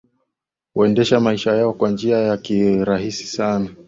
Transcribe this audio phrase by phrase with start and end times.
[0.73, 3.69] Huendesha maisha yao kwa njia ya kirahisi sana